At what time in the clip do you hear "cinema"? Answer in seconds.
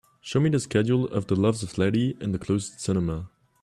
2.81-3.29